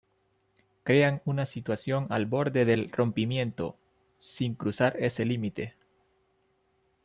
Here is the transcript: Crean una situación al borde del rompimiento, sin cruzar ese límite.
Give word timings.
Crean 0.83 1.21
una 1.25 1.45
situación 1.45 2.07
al 2.09 2.25
borde 2.25 2.65
del 2.65 2.91
rompimiento, 2.91 3.75
sin 4.17 4.55
cruzar 4.55 4.95
ese 4.99 5.25
límite. 5.25 5.75